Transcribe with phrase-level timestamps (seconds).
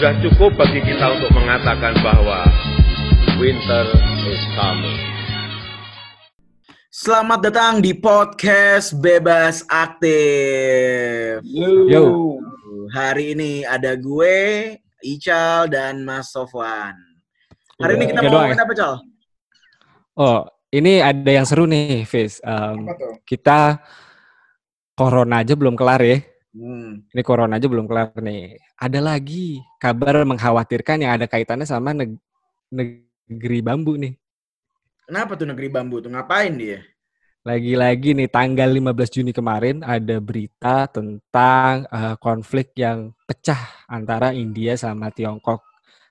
[0.00, 2.48] Sudah cukup bagi kita untuk mengatakan bahwa
[3.36, 3.84] winter
[4.32, 4.96] is coming.
[6.88, 11.44] Selamat datang di podcast Bebas Aktif.
[11.44, 12.40] Yo.
[12.96, 14.72] Hari ini ada gue,
[15.04, 16.96] Ical, dan Mas Sofwan.
[17.76, 18.94] Hari ini kita mau doang ngomongin apa, Cal?
[20.16, 22.40] Oh, ini ada yang seru nih, Fis.
[22.40, 22.88] Um,
[23.28, 23.84] kita
[24.96, 26.29] corona aja belum kelar ya.
[26.50, 27.06] Hmm.
[27.14, 28.58] Ini corona aja belum kelar nih.
[28.74, 32.18] Ada lagi kabar mengkhawatirkan yang ada kaitannya sama neg-
[32.70, 34.18] negeri bambu nih.
[35.06, 36.10] Kenapa tuh negeri bambu tuh?
[36.10, 36.82] Ngapain dia?
[37.40, 44.76] Lagi-lagi nih tanggal 15 Juni kemarin ada berita tentang eh, konflik yang pecah antara India
[44.76, 45.62] sama Tiongkok.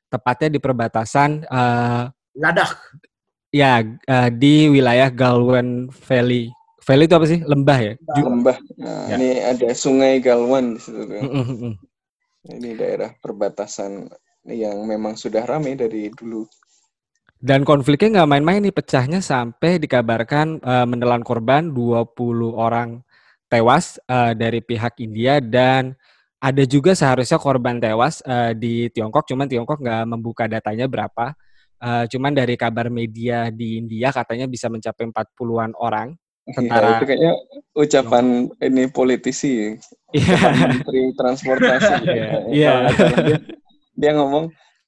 [0.09, 2.03] Tepatnya di perbatasan eh,
[2.39, 2.71] Ladak.
[3.53, 6.49] ya eh, di wilayah Galwan Valley.
[6.90, 7.40] Valley itu apa sih?
[7.45, 7.94] Lembah ya?
[8.18, 8.58] Lembah.
[8.82, 9.16] Nah, Ya.
[9.22, 11.06] ini ada Sungai Galwan di situ.
[11.06, 11.22] tuh.
[12.50, 14.09] Ini daerah perbatasan
[14.50, 16.50] yang memang sudah ramai dari dulu.
[17.38, 23.06] Dan konfliknya nggak main-main nih, pecahnya sampai dikabarkan eh, menelan korban 20 orang
[23.45, 25.94] tewas eh, dari pihak India dan
[26.42, 31.38] ada juga seharusnya korban tewas eh, di Tiongkok, cuman Tiongkok nggak membuka datanya berapa.
[31.80, 36.17] Eh, cuman dari kabar media di India katanya bisa mencapai 40-an orang.
[36.50, 37.33] Ya, Tentara- itu kayaknya
[37.73, 38.25] ucapan
[38.59, 39.78] ini politisi,
[40.09, 40.33] Iya.
[40.33, 41.94] ucapan Menteri Transportasi.
[42.09, 42.72] Iya, iya.
[42.81, 43.38] nggak salah dia,
[43.94, 44.45] dia ngomong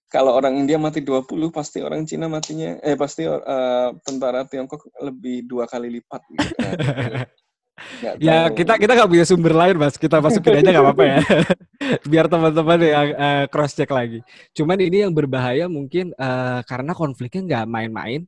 [0.07, 5.45] kalau orang India mati 20, pasti orang Cina matinya eh pasti eh, tentara Tiongkok lebih
[5.45, 6.49] dua kali lipat gitu.
[6.57, 6.73] Nah,
[8.01, 8.57] nggak Ya tahu.
[8.57, 11.17] kita kita nggak punya sumber lain mas, kita masukin aja nggak apa-apa ya,
[12.11, 13.07] biar teman-teman yang
[13.47, 14.19] cross check lagi.
[14.51, 18.21] Cuman ini yang berbahaya mungkin eh, karena konfliknya nggak main-main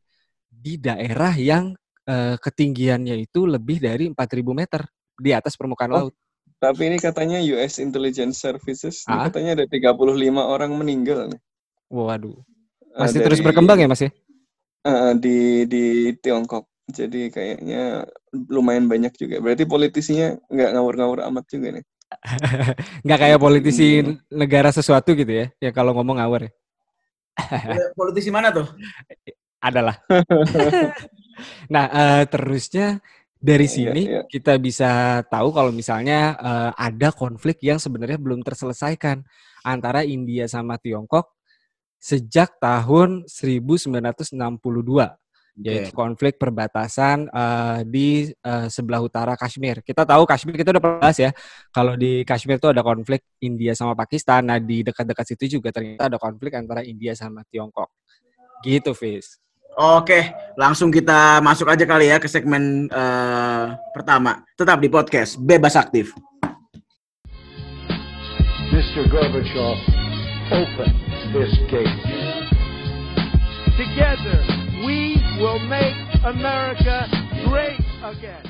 [0.47, 4.83] di daerah yang eh, ketinggiannya itu lebih dari 4.000 meter
[5.15, 6.13] di atas permukaan Oh, laut.
[6.57, 9.27] Tapi ini katanya US Intelligence Services, ini Ah?
[9.27, 11.41] katanya ada 35 orang meninggal nih.
[11.87, 12.39] Waduh,
[12.93, 14.11] Eh, masih terus dari- berkembang ya mas ya?
[14.83, 15.37] Eh, di
[15.67, 15.83] di
[16.17, 16.67] Tiongkok.
[16.83, 18.03] Jadi kayaknya
[18.51, 19.39] lumayan banyak juga.
[19.39, 21.85] Berarti politisinya nggak ngawur-ngawur amat juga nih.
[23.07, 24.19] Nggak kayak politisi Hmm.
[24.29, 26.51] negara sesuatu gitu ya, ya kalau ngomong ngawur ya.
[27.95, 28.67] Politisi mana tuh?
[29.59, 29.95] Adalah.
[31.73, 32.99] nah, eh, terusnya
[33.44, 34.21] dari Iya, sini iya.
[34.23, 39.19] kita bisa tahu kalau misalnya eh, ada konflik yang sebenarnya belum terselesaikan
[39.67, 41.35] antara India sama Tiongkok
[41.99, 44.35] sejak tahun 1962
[45.61, 49.85] yaitu konflik perbatasan eh, di eh, sebelah utara Kashmir.
[49.85, 51.29] Kita tahu Kashmir kita udah pernah bahas ya.
[51.69, 54.50] Kalau di Kashmir itu ada konflik India sama Pakistan.
[54.50, 57.94] Nah, di dekat-dekat situ juga ternyata ada konflik antara India sama Tiongkok.
[58.65, 59.42] Gitu, Fis.
[59.73, 64.45] Oke, langsung kita masuk aja kali ya ke segmen eh, pertama.
[64.53, 66.13] Tetap di podcast Bebas Aktif.
[68.69, 69.09] Mr.
[69.09, 69.78] Gorbachev,
[70.53, 70.94] open
[71.33, 71.89] this gate.
[73.73, 74.38] Together,
[74.85, 77.09] we will make America
[77.50, 78.45] great again.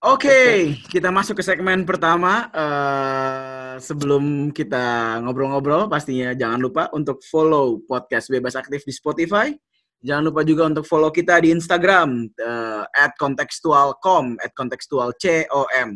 [0.00, 2.48] Oke, kita masuk ke segmen pertama.
[2.48, 9.52] Eh, sebelum kita ngobrol-ngobrol, pastinya jangan lupa untuk follow podcast Bebas Aktif di Spotify.
[10.04, 12.84] Jangan lupa juga untuk follow kita di Instagram eh,
[13.16, 15.88] @contextualcom @contextualcom.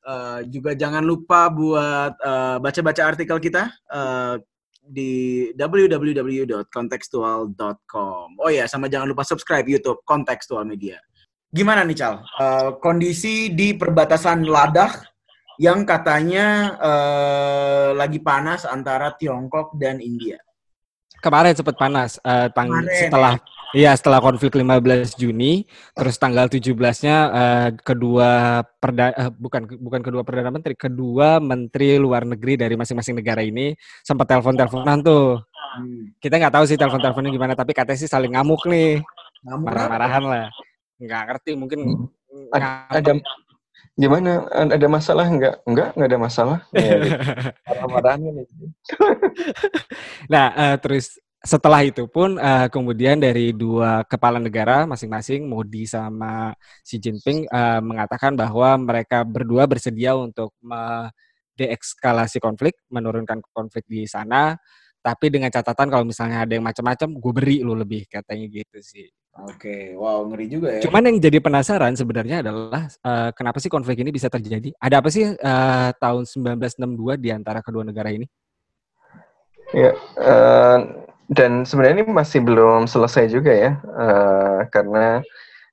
[0.00, 4.36] Eh, juga jangan lupa buat eh, baca-baca artikel kita eh,
[4.84, 5.12] di
[5.56, 8.26] www.contextual.com.
[8.36, 11.00] Oh ya, sama jangan lupa subscribe YouTube Contextual Media.
[11.50, 12.20] Gimana nih Cal?
[12.20, 15.00] Eh, kondisi di perbatasan Ladakh
[15.60, 20.36] yang katanya eh, lagi panas antara Tiongkok dan India.
[21.20, 23.34] Kemarin sempat panas eh, tang- Kemarin, setelah
[23.70, 25.62] Iya, setelah konflik 15 Juni,
[25.94, 32.26] terus tanggal 17-nya eh, kedua perda eh, bukan bukan kedua perdana menteri, kedua menteri luar
[32.26, 33.70] negeri dari masing-masing negara ini
[34.02, 35.38] sempat telepon-teleponan tuh.
[36.18, 39.06] Kita nggak tahu sih telepon-teleponnya gimana, tapi katanya sih saling ngamuk nih,
[39.46, 40.46] Ngamuk marah-marahan lah.
[40.98, 41.80] Nggak ngerti mungkin
[42.50, 43.12] Ada, ada
[44.00, 44.30] gimana?
[44.50, 45.54] Ada masalah nggak?
[45.68, 46.58] Nggak, nggak ada masalah.
[46.72, 47.20] Ya, gitu.
[47.68, 48.46] Marah-marahan nih.
[50.32, 56.52] Nah, eh, terus setelah itu pun eh, kemudian dari dua kepala negara masing-masing Modi sama
[56.84, 61.10] Xi Jinping eh, mengatakan bahwa mereka berdua bersedia untuk me-
[61.60, 64.56] deeskalasi konflik, menurunkan konflik di sana.
[65.00, 69.08] Tapi dengan catatan kalau misalnya ada yang macam-macam, gue beri lu lebih katanya gitu sih.
[69.40, 70.82] Oke, wow ngeri juga ya.
[70.84, 74.74] Cuman yang jadi penasaran sebenarnya adalah eh, kenapa sih konflik ini bisa terjadi?
[74.76, 78.26] Ada apa sih eh, tahun 1962 di antara kedua negara ini?
[79.70, 80.78] Ya, eh,
[81.30, 85.22] dan sebenarnya ini masih belum selesai juga ya, eh, karena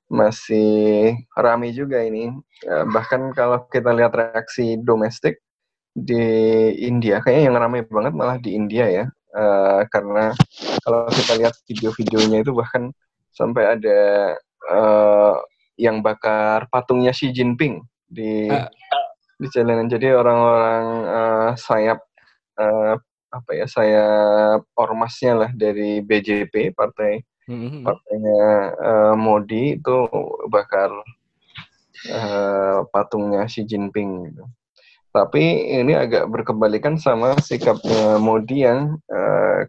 [0.06, 2.30] masih ramai juga ini.
[2.62, 5.42] Eh, bahkan kalau kita lihat reaksi domestik
[5.92, 6.22] di
[6.78, 10.32] India, kayaknya yang ramai banget malah di India ya, Eh, karena
[10.80, 12.88] kalau kita lihat video-videonya itu bahkan
[13.28, 13.98] sampai ada
[14.68, 15.34] eh,
[15.76, 18.66] yang bakar patungnya Xi Jinping di Eh.
[19.36, 19.86] di jalanan.
[19.86, 22.00] Jadi orang-orang eh, sayap
[22.56, 22.94] eh,
[23.28, 27.84] apa ya sayap ormasnya lah dari BJP partai Mhm.
[27.84, 28.40] partainya
[28.76, 29.96] eh, Modi itu
[30.48, 30.88] bakar
[32.08, 34.44] eh, patungnya Xi Jinping gitu.
[35.08, 39.64] Tapi ini agak berkebalikan sama sikapnya Modi yang eh,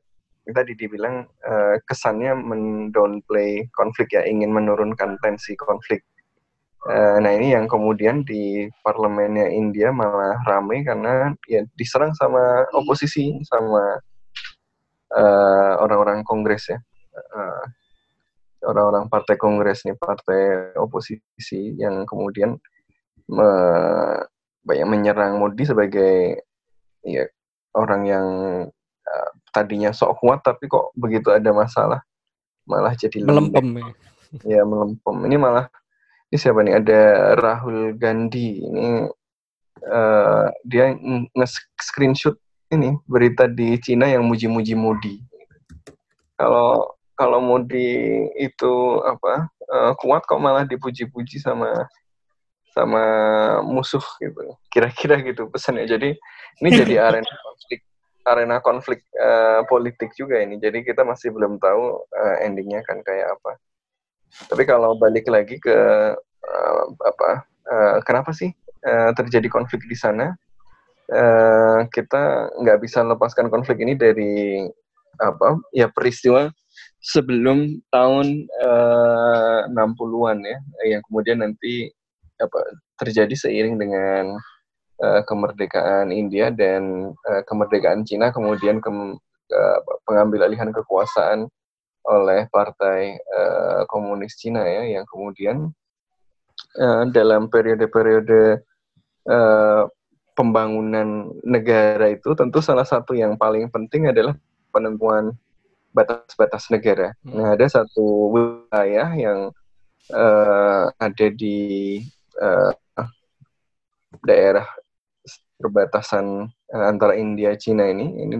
[0.52, 6.04] tadi dibilang eh, kesannya mendownplay konflik ya, ingin menurunkan tensi konflik.
[6.92, 13.40] Eh, nah ini yang kemudian di parlemennya India malah ramai karena ya diserang sama oposisi
[13.48, 14.00] sama
[15.16, 16.80] eh, orang-orang Kongres ya.
[17.16, 17.64] Eh,
[18.68, 22.60] orang-orang partai Kongres nih, partai oposisi yang kemudian
[23.32, 24.28] me-
[24.64, 26.44] banyak menyerang Modi sebagai
[27.06, 27.24] ya
[27.74, 28.28] orang yang
[29.08, 32.02] uh, tadinya sok kuat tapi kok begitu ada masalah
[32.70, 33.26] malah jadi.
[33.26, 33.82] Melempem.
[33.82, 33.90] ya.
[34.46, 35.16] ya melempem.
[35.26, 35.66] Ini malah
[36.30, 36.78] ini siapa nih?
[36.78, 37.02] Ada
[37.42, 39.10] Rahul Gandhi ini
[39.82, 42.38] eh, dia ng- nge-screenshot
[42.70, 45.18] ini berita di Cina yang muji-muji Modi.
[46.38, 51.90] Kalau kalau Modi itu apa eh, kuat kok malah dipuji-puji sama
[52.74, 53.04] sama
[53.66, 54.56] musuh gitu.
[54.70, 55.86] Kira-kira gitu pesannya.
[55.90, 56.16] Jadi
[56.64, 57.80] ini jadi arena konflik
[58.28, 60.62] arena konflik eh, politik juga ini.
[60.62, 63.58] Jadi kita masih belum tahu eh, endingnya kan kayak apa.
[64.46, 65.78] Tapi kalau balik lagi ke
[66.46, 67.30] eh, apa
[67.66, 68.54] eh, kenapa sih
[68.86, 70.36] eh, terjadi konflik di sana?
[71.10, 74.62] Eh, kita nggak bisa lepaskan konflik ini dari
[75.20, 76.54] apa ya peristiwa
[77.02, 80.58] sebelum tahun eh, 60-an ya
[80.96, 81.90] yang kemudian nanti
[82.40, 82.60] apa
[83.00, 84.40] terjadi seiring dengan
[85.04, 91.48] eh, kemerdekaan India dan eh, kemerdekaan Cina kemudian kem- ke- apa, pengambil alihan kekuasaan
[92.08, 95.70] oleh partai eh, komunis Cina ya yang kemudian
[96.80, 98.64] eh, dalam periode-periode
[99.28, 99.84] eh,
[100.40, 104.40] pembangunan negara itu tentu salah satu yang paling penting adalah
[104.72, 105.36] penentuan
[105.92, 107.12] batas-batas negara.
[107.28, 107.36] Hmm.
[107.36, 109.40] Nah, ada satu wilayah yang
[110.16, 112.00] eh, ada di
[112.40, 112.72] eh,
[114.24, 114.68] daerah
[115.60, 118.24] perbatasan eh, antara India Cina ini.
[118.24, 118.36] Ini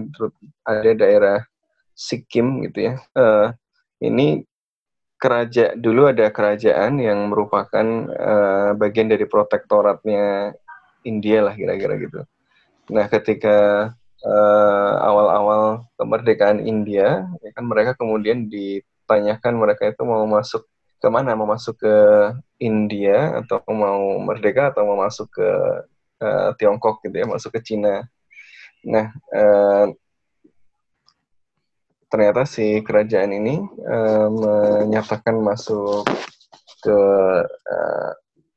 [0.64, 1.38] ada daerah
[1.92, 2.94] Sikkim gitu ya.
[3.12, 3.48] Eh,
[4.08, 4.40] ini
[5.20, 10.56] kerajaan dulu ada kerajaan yang merupakan eh, bagian dari protektoratnya
[11.04, 12.20] India lah kira-kira gitu.
[12.90, 13.88] Nah, ketika
[14.24, 20.64] eh, awal-awal kemerdekaan India, ya kan mereka kemudian ditanyakan mereka itu mau masuk
[21.00, 21.96] ke mana, mau masuk ke
[22.60, 25.50] India atau mau merdeka atau mau masuk ke
[26.20, 28.04] eh, Tiongkok gitu ya, masuk ke Cina.
[28.84, 29.86] Nah, eh,
[32.12, 36.04] ternyata si kerajaan ini eh, menyatakan masuk
[36.84, 37.00] ke
[37.48, 38.10] eh,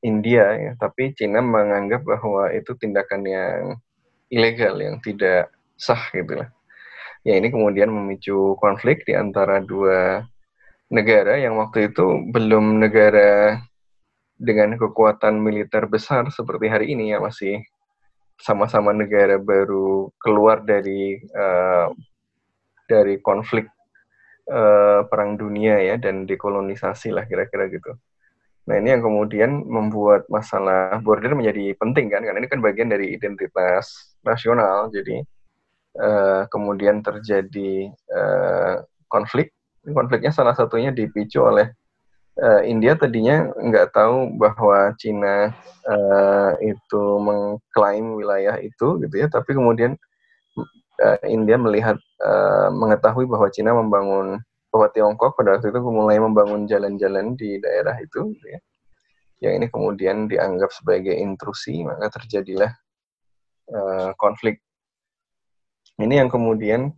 [0.03, 3.79] India ya, tapi Cina menganggap bahwa itu tindakan yang
[4.27, 5.47] ilegal yang tidak
[5.79, 6.51] sah gitu lah.
[7.23, 10.27] Ya ini kemudian memicu konflik di antara dua
[10.91, 13.61] negara yang waktu itu belum negara
[14.35, 17.63] dengan kekuatan militer besar seperti hari ini ya masih
[18.41, 21.87] sama-sama negara baru keluar dari eh,
[22.89, 23.69] dari konflik
[24.49, 27.95] eh, perang dunia ya dan dekolonisasi lah kira-kira gitu.
[28.63, 33.11] Nah ini yang kemudian membuat masalah border menjadi penting kan karena ini kan bagian dari
[33.15, 35.23] identitas nasional jadi
[35.99, 38.75] eh, kemudian terjadi eh,
[39.07, 39.51] konflik
[39.91, 41.67] konfliknya salah satunya dipicu oleh
[42.39, 45.51] eh, India tadinya nggak tahu bahwa Cina
[45.83, 49.99] eh, itu mengklaim wilayah itu gitu ya tapi kemudian
[51.03, 54.39] eh, India melihat eh, mengetahui bahwa Cina membangun
[54.73, 58.59] bahwa Tiongkok pada waktu itu mulai membangun jalan-jalan di daerah itu gitu ya.
[59.43, 62.71] yang ini kemudian dianggap sebagai intrusi maka terjadilah
[63.69, 64.63] eh, konflik
[66.01, 66.89] ini yang kemudian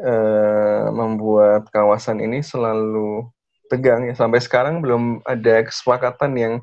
[0.00, 3.26] eh, membuat kawasan ini selalu
[3.66, 6.54] tegang ya sampai sekarang belum ada kesepakatan yang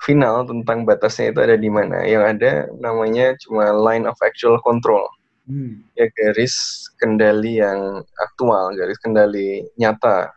[0.00, 5.04] final tentang batasnya itu ada di mana yang ada namanya cuma line of actual control
[5.48, 5.80] Hmm.
[5.96, 10.28] ya garis kendali yang aktual, garis kendali nyata.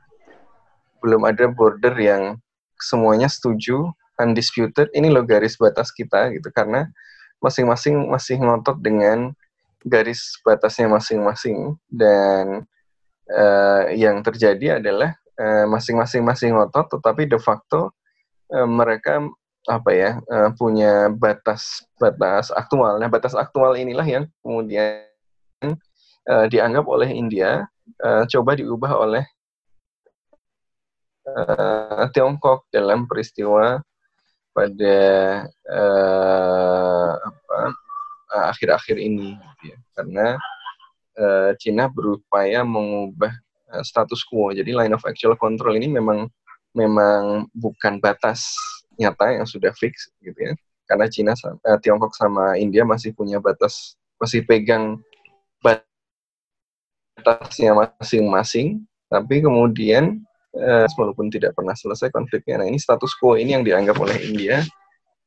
[1.03, 2.39] Belum ada border yang
[2.79, 4.87] semuanya setuju, undisputed.
[4.95, 6.87] Ini loh garis batas kita gitu karena
[7.43, 9.35] masing-masing masih ngotot dengan
[9.85, 12.65] garis batasnya masing-masing dan
[13.29, 17.93] eh, yang terjadi adalah eh, masing-masing masih ngotot tetapi de facto
[18.53, 19.25] eh, mereka
[19.69, 22.97] apa ya eh, punya batas batas aktual.
[22.97, 25.05] Nah batas aktual inilah yang kemudian
[26.25, 27.65] eh, dianggap oleh India
[28.01, 29.25] eh, coba diubah oleh
[31.29, 33.81] eh, Tiongkok dalam peristiwa
[34.51, 34.99] pada
[35.47, 37.59] eh, apa
[38.31, 39.77] eh, akhir-akhir ini, gitu ya.
[39.95, 40.27] karena
[41.19, 43.35] eh, Cina berupaya mengubah
[43.75, 44.55] eh, status quo.
[44.55, 46.31] Jadi line of actual control ini memang
[46.71, 48.55] memang bukan batas
[48.95, 50.55] nyata yang sudah fix, gitu ya.
[50.87, 54.99] Karena Cina, eh, Tiongkok sama India masih punya batas, masih pegang
[55.61, 55.85] batasnya
[57.75, 58.83] masing-masing.
[59.11, 60.23] Tapi kemudian
[60.55, 62.57] eh, walaupun tidak pernah selesai konfliknya.
[62.63, 64.63] Nah ini status quo ini yang dianggap oleh India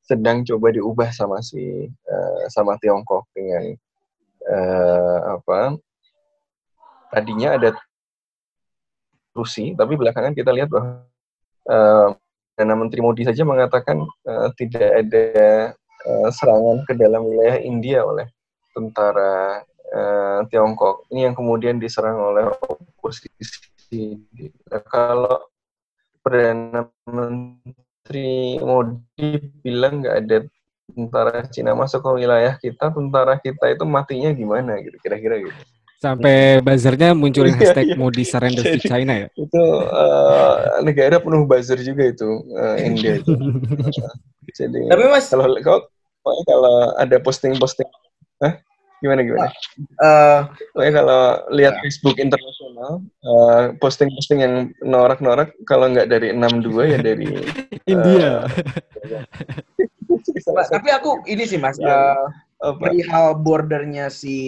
[0.04, 3.72] sedang coba diubah sama si eh, sama Tiongkok dengan
[4.44, 5.80] eh, apa
[7.08, 7.72] tadinya ada
[9.34, 11.02] Rusi, tapi belakangan kita lihat bahwa
[11.66, 12.08] eh,
[12.54, 15.26] Perdana Menteri Modi saja mengatakan eh, tidak ada
[15.82, 18.30] eh, serangan ke dalam wilayah India oleh
[18.70, 21.10] tentara eh, Tiongkok.
[21.10, 24.22] Ini yang kemudian diserang oleh oposisi.
[24.70, 25.50] Nah, kalau
[26.22, 27.83] Perdana Menteri
[28.60, 29.28] Modi
[29.64, 30.36] bilang nggak ada
[30.92, 35.60] tentara Cina masuk ke wilayah kita, tentara kita itu matinya gimana gitu, kira-kira gitu.
[36.04, 37.96] Sampai buzzernya munculin Iya, hashtag iya.
[37.96, 39.28] Modi surrender to China ya.
[39.40, 43.32] Itu eh, negara penuh buzzer juga itu eh, India itu.
[44.60, 45.80] Jadi Tapi Mas, kalau kalau
[46.44, 47.88] kalau ada posting-posting?
[49.04, 49.52] Gimana gimana?
[50.00, 50.38] eh,
[50.72, 57.28] Pokoknya kalau lihat Facebook internasional, eh, posting-posting yang norak-norak, kalau nggak dari 62 ya dari
[57.92, 58.48] India.
[60.54, 62.16] Mas, tapi aku ini sih Mas, Iya.
[62.16, 62.26] eh,
[62.64, 62.80] apa?
[62.80, 64.38] perihal bordernya si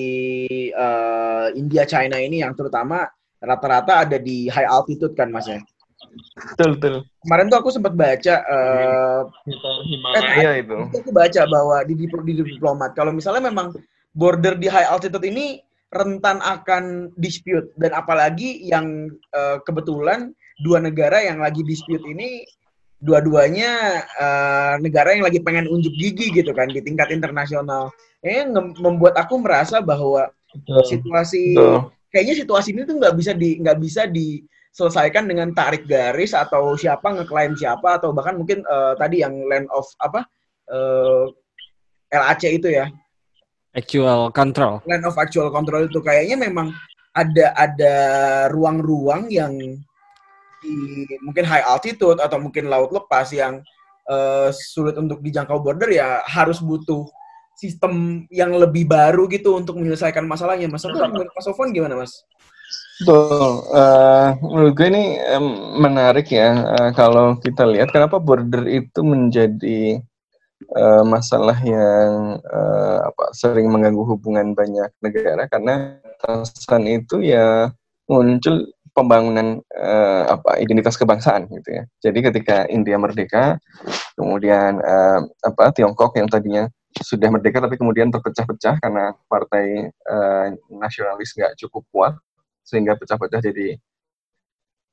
[0.72, 3.04] eh, India China ini yang terutama
[3.36, 5.60] rata-rata ada di high altitude kan Mas ya.
[6.56, 6.94] Betul betul.
[7.24, 9.20] Kemarin tuh aku sempat baca eh,
[9.84, 10.76] Himalaya itu.
[10.88, 13.76] itu aku baca bahwa di, dipl- di diplomat kalau misalnya memang
[14.16, 15.60] border di high altitude ini
[15.92, 20.32] rentan akan dispute dan apalagi yang eh, kebetulan
[20.64, 22.42] dua negara yang lagi dispute ini
[22.96, 27.92] dua-duanya eh, negara yang lagi pengen unjuk gigi gitu kan di tingkat internasional.
[28.24, 28.42] Eh
[28.80, 30.32] membuat aku merasa bahwa
[30.88, 31.92] situasi Betul.
[32.08, 37.12] kayaknya situasi ini tuh nggak bisa di nggak bisa diselesaikan dengan tarik garis atau siapa
[37.12, 40.24] ngeklaim siapa atau bahkan mungkin eh, tadi yang land of apa
[40.72, 41.24] eh,
[42.16, 42.88] LAC itu ya
[43.76, 44.80] Actual control.
[44.88, 46.72] land of actual control itu kayaknya memang
[47.12, 47.94] ada ada
[48.48, 49.52] ruang-ruang yang
[50.64, 50.76] di
[51.20, 53.60] mungkin high altitude atau mungkin laut lepas yang
[54.08, 57.04] eh, sulit untuk dijangkau border ya harus butuh
[57.56, 60.68] sistem yang lebih baru gitu untuk menyelesaikan masalahnya.
[60.68, 62.12] Mas Sofwan, Mas Sofwan gimana Mas?
[63.00, 63.64] Betul.
[63.76, 65.46] Eh, menurut gue ini em,
[65.80, 70.00] menarik ya eh, kalau kita lihat kenapa border itu menjadi
[70.74, 77.70] eh, masalah yang eh, apa sering mengganggu hubungan banyak negara karena atasan itu ya
[78.10, 81.82] muncul pembangunan eh, apa identitas kebangsaan gitu ya.
[82.00, 83.60] Jadi ketika India merdeka,
[84.16, 86.64] kemudian eh, apa Tiongkok yang tadinya
[86.96, 92.14] sudah merdeka tapi kemudian terpecah-pecah karena partai eh, nasionalis nggak cukup kuat
[92.64, 93.76] sehingga pecah-pecah jadi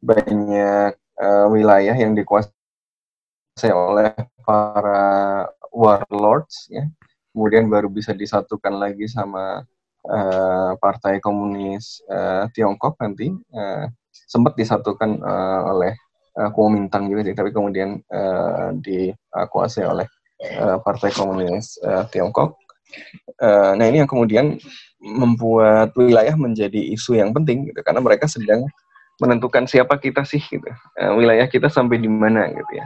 [0.03, 4.11] banyak eh, wilayah yang dikuasai oleh
[4.43, 6.85] para warlords ya.
[7.33, 9.65] Kemudian baru bisa disatukan lagi sama
[10.05, 13.33] eh, partai komunis eh, Tiongkok nanti.
[13.33, 13.85] Eh,
[14.29, 15.93] sempat disatukan eh, oleh
[16.37, 20.05] eh, Kuomintang juga sih, tapi kemudian eh, dikuasai oleh
[20.45, 22.61] eh, partai komunis eh, Tiongkok.
[23.41, 24.61] Eh, nah ini yang kemudian
[25.01, 27.81] membuat wilayah menjadi isu yang penting gitu.
[27.81, 28.61] Karena mereka sedang
[29.17, 30.69] menentukan siapa kita sih gitu.
[31.01, 32.85] Eh, wilayah kita sampai di mana gitu ya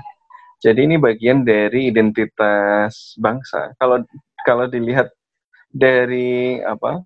[0.58, 3.78] jadi ini bagian dari identitas bangsa.
[3.78, 4.02] Kalau
[4.42, 5.14] kalau dilihat
[5.70, 7.06] dari apa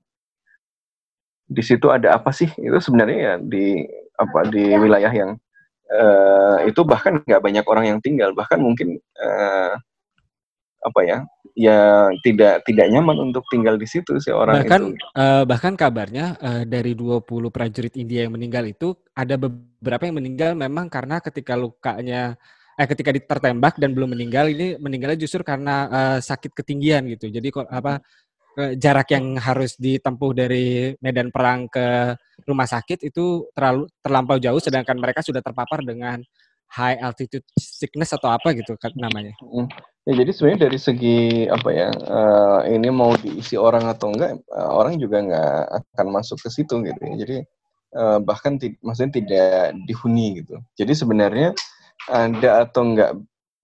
[1.51, 2.47] di situ ada apa sih?
[2.55, 3.83] Itu sebenarnya ya di
[4.15, 5.31] apa di wilayah yang
[5.91, 8.31] eh, itu bahkan nggak banyak orang yang tinggal.
[8.31, 9.73] Bahkan mungkin eh,
[10.81, 11.17] apa ya
[11.53, 15.05] ya tidak tidak nyaman untuk tinggal di situ si orang bahkan itu.
[15.13, 20.57] eh, bahkan kabarnya eh, dari 20 prajurit India yang meninggal itu ada beberapa yang meninggal
[20.57, 22.33] memang karena ketika lukanya
[22.79, 27.27] eh ketika tertembak dan belum meninggal ini meninggalnya justru karena eh, sakit ketinggian gitu.
[27.27, 27.99] Jadi apa
[28.59, 32.15] eh, jarak yang harus ditempuh dari medan perang ke
[32.47, 36.23] rumah sakit itu terlalu terlampau jauh sedangkan mereka sudah terpapar dengan
[36.71, 39.35] high altitude sickness atau apa gitu namanya.
[39.43, 39.67] Mm.
[40.01, 44.69] Ya, jadi sebenarnya dari segi apa ya, eh, ini mau diisi orang atau enggak, eh,
[44.73, 46.97] orang juga nggak akan masuk ke situ gitu.
[47.05, 47.15] ya.
[47.21, 47.37] Jadi
[47.91, 50.57] eh, bahkan maksudnya tidak dihuni gitu.
[50.73, 51.53] Jadi sebenarnya
[52.09, 53.11] ada atau enggak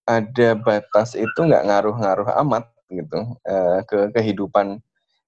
[0.08, 4.80] ada batas itu nggak ngaruh-ngaruh amat gitu eh, ke kehidupan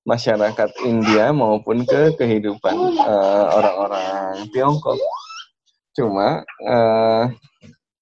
[0.08, 4.96] masyarakat India maupun ke kehidupan eh, orang-orang Tiongkok.
[5.94, 7.26] Cuma eh,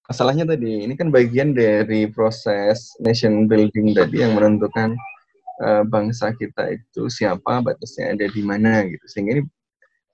[0.06, 4.94] masalahnya tadi ini kan bagian dari proses nation building tadi yang menentukan
[5.66, 9.44] eh, bangsa kita itu siapa batasnya ada di mana gitu sehingga ini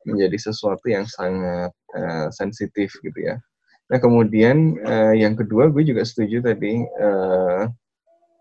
[0.07, 3.35] menjadi sesuatu yang sangat eh, sensitif gitu ya.
[3.93, 7.62] Nah kemudian eh, yang kedua gue juga setuju tadi eh,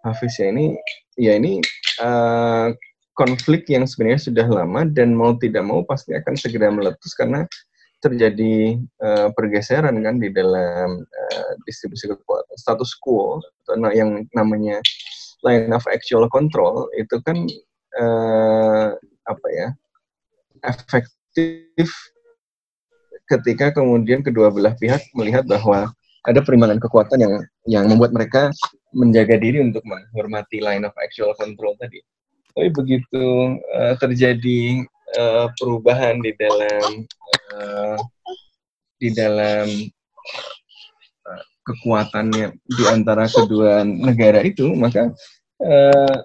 [0.01, 0.73] Hafiz ya ini
[1.21, 1.61] ya ini
[2.01, 2.69] eh,
[3.13, 7.45] konflik yang sebenarnya sudah lama dan mau tidak mau pasti akan segera meletus karena
[8.01, 12.57] terjadi eh, pergeseran kan di dalam eh, distribusi kekuatan.
[12.57, 14.81] Status quo atau yang namanya
[15.45, 17.45] line of actual control itu kan
[18.01, 18.89] eh,
[19.29, 19.69] apa ya
[20.65, 21.93] efektif
[23.39, 25.89] ketika kemudian kedua belah pihak melihat bahwa
[26.23, 27.35] ada perimbangan kekuatan yang
[27.67, 28.43] yang membuat mereka
[28.93, 31.99] menjaga diri untuk menghormati line of actual control tadi.
[32.53, 34.85] Tapi begitu eh, terjadi
[35.17, 36.91] eh, perubahan di dalam
[37.57, 37.97] eh,
[39.01, 39.67] di dalam
[41.27, 45.11] eh, kekuatannya di antara kedua negara itu, maka
[45.59, 46.17] eh,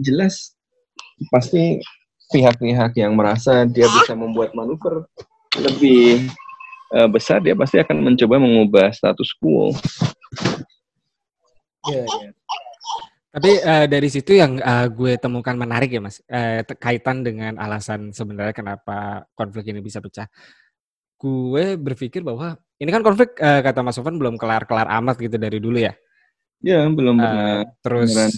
[0.00, 0.56] jelas
[1.28, 1.78] pasti
[2.32, 5.06] pihak-pihak yang merasa dia bisa membuat manuver
[5.56, 6.26] lebih
[6.94, 9.74] eh, besar, dia pasti akan mencoba mengubah status quo.
[13.36, 16.22] Tapi eh, dari situ yang eh, gue temukan menarik ya mas,
[16.64, 20.26] te- kaitan dengan alasan sebenarnya kenapa konflik ini bisa pecah.
[21.16, 25.56] Gue berpikir bahwa ini kan konflik eh, kata Mas Sofan belum kelar-kelar amat gitu dari
[25.56, 25.96] dulu ya.
[26.64, 28.32] Ya, belum benar terus beneran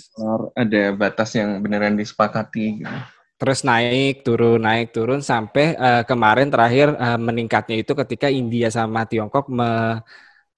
[0.58, 2.82] ada batas yang beneran disepakati.
[2.82, 3.17] Gitu.
[3.38, 9.06] Terus naik turun naik turun sampai eh, kemarin terakhir eh, meningkatnya itu ketika India sama
[9.06, 10.02] Tiongkok me,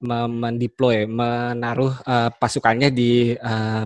[0.01, 3.83] me- mendeploy menaruh eh, pasukannya di eh,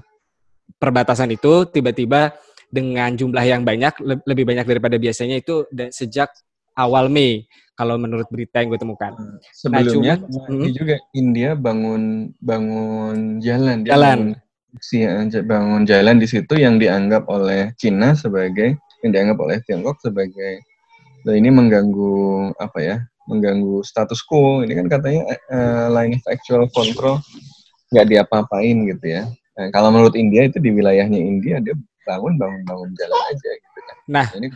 [0.78, 2.38] perbatasan itu tiba-tiba
[2.70, 6.30] dengan jumlah yang banyak le- lebih banyak daripada biasanya itu da- sejak
[6.74, 9.10] awal Mei kalau menurut berita yang gue temukan.
[9.50, 14.38] Sebelumnya cuman- ini juga India bangun bangun jalan, Jalan.
[14.38, 15.06] bangun, si-
[15.42, 20.64] bangun jalan di situ yang dianggap oleh Cina sebagai yang dianggap oleh Tiongkok sebagai
[21.24, 24.64] dan ini mengganggu apa ya mengganggu status quo.
[24.64, 27.20] Ini kan katanya eh, line of actual control
[27.92, 29.28] nggak diapa-apain gitu ya.
[29.54, 33.80] Nah, kalau menurut India itu di wilayahnya India dia bangun bangun bangun jalan aja gitu
[33.80, 33.96] kan.
[34.08, 34.48] Nah, ini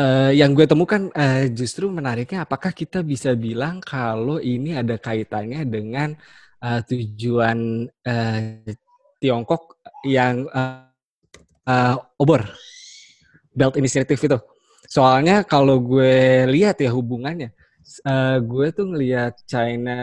[0.00, 5.66] Eh, yang gue temukan eh, justru menariknya apakah kita bisa bilang kalau ini ada kaitannya
[5.68, 6.16] dengan
[6.62, 8.70] eh, tujuan eh,
[9.20, 10.88] Tiongkok yang eh,
[11.68, 12.48] eh, obor
[13.54, 14.38] Belt Initiative itu.
[14.90, 17.54] Soalnya kalau gue lihat ya hubungannya,
[18.06, 19.98] eh, gue tuh ngelihat China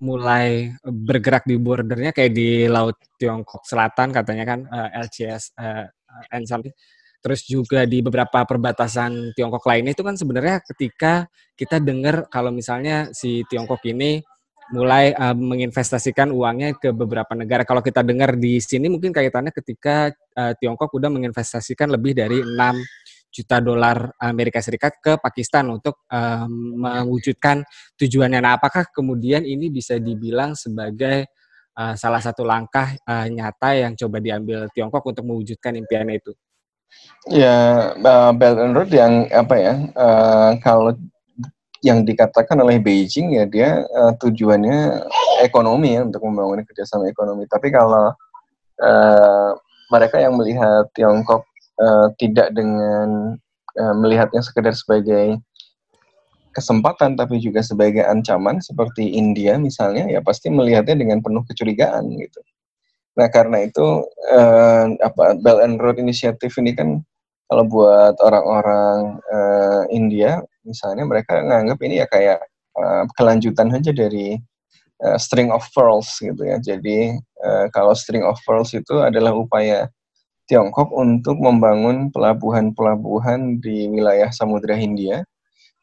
[0.00, 5.86] mulai bergerak di bordernya kayak di Laut Tiongkok Selatan katanya kan eh, LCS eh,
[6.32, 6.72] and something
[7.20, 13.12] terus juga di beberapa perbatasan Tiongkok lainnya itu kan sebenarnya ketika kita dengar kalau misalnya
[13.12, 14.24] si Tiongkok ini
[14.70, 17.66] mulai uh, menginvestasikan uangnya ke beberapa negara.
[17.66, 22.54] Kalau kita dengar di sini mungkin kaitannya ketika uh, Tiongkok udah menginvestasikan lebih dari 6
[23.30, 27.62] juta dolar Amerika Serikat ke Pakistan untuk uh, mewujudkan
[27.94, 28.42] tujuannya.
[28.42, 31.30] Nah, apakah kemudian ini bisa dibilang sebagai
[31.78, 36.32] uh, salah satu langkah uh, nyata yang coba diambil Tiongkok untuk mewujudkan impiannya itu?
[37.30, 39.74] Ya, uh, Belt and Road yang apa ya?
[39.94, 40.98] uh, kalau
[41.80, 45.04] yang dikatakan oleh Beijing ya dia uh, tujuannya
[45.40, 47.48] ekonomi ya untuk membangun kerjasama ekonomi.
[47.48, 48.12] Tapi kalau
[48.84, 49.50] uh,
[49.88, 51.48] mereka yang melihat Tiongkok
[51.80, 53.36] uh, tidak dengan
[53.80, 55.40] uh, melihatnya sekedar sebagai
[56.50, 62.40] kesempatan tapi juga sebagai ancaman seperti India misalnya ya pasti melihatnya dengan penuh kecurigaan gitu.
[63.18, 67.02] Nah karena itu eh, apa Belt and Road Initiative ini kan
[67.50, 72.38] kalau buat orang-orang eh, India misalnya mereka nganggap ini ya kayak
[72.78, 74.38] eh, kelanjutan aja dari
[75.02, 76.62] eh, string of pearls gitu ya.
[76.62, 79.90] Jadi eh, kalau string of pearls itu adalah upaya
[80.46, 85.22] Tiongkok untuk membangun pelabuhan-pelabuhan di wilayah Samudra Hindia.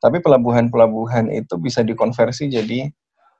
[0.03, 2.91] Tapi pelabuhan-pelabuhan itu bisa dikonversi jadi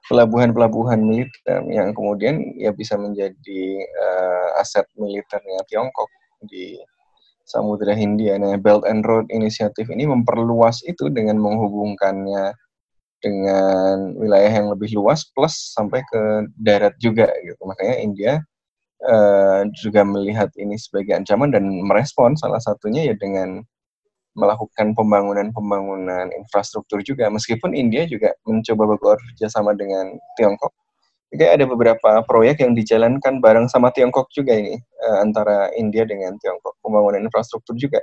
[0.08, 6.08] pelabuhan-pelabuhan militer yang kemudian ya bisa menjadi uh, aset militernya Tiongkok
[6.48, 6.80] di
[7.48, 8.36] Samudra Hindia.
[8.36, 12.52] Nah, Belt and Road Initiative ini memperluas itu dengan menghubungkannya
[13.24, 16.22] dengan wilayah yang lebih luas plus sampai ke
[16.60, 17.58] darat juga gitu.
[17.66, 18.34] Makanya India
[19.08, 23.64] uh, juga melihat ini sebagai ancaman dan merespon salah satunya ya dengan
[24.38, 27.26] melakukan pembangunan-pembangunan infrastruktur juga.
[27.34, 30.70] Meskipun India juga mencoba bekerja sama dengan Tiongkok,
[31.28, 36.40] Kayak ada beberapa proyek yang dijalankan bareng sama Tiongkok juga ini uh, antara India dengan
[36.40, 38.00] Tiongkok pembangunan infrastruktur juga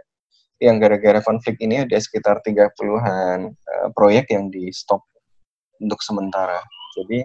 [0.61, 5.01] yang gara-gara konflik ini ada sekitar 30-an uh, proyek yang di stop
[5.81, 6.61] untuk sementara.
[7.01, 7.25] Jadi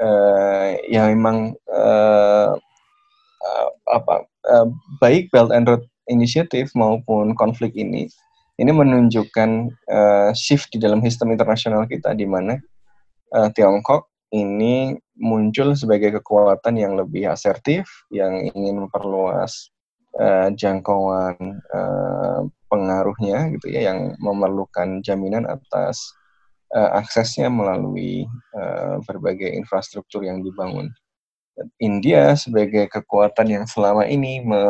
[0.00, 2.56] uh, ya memang uh,
[3.88, 4.14] apa
[4.48, 4.66] uh,
[5.00, 8.08] baik Belt and Road Initiative maupun konflik ini
[8.58, 9.50] ini menunjukkan
[9.86, 12.58] uh, shift di dalam sistem internasional kita di mana
[13.32, 19.72] uh, Tiongkok ini muncul sebagai kekuatan yang lebih asertif, yang ingin memperluas
[20.20, 21.36] uh, jangkauan
[21.72, 26.12] uh, pengaruhnya, gitu ya, yang memerlukan jaminan atas
[26.76, 30.92] uh, aksesnya melalui uh, berbagai infrastruktur yang dibangun.
[31.82, 34.62] India sebagai kekuatan yang selama ini me,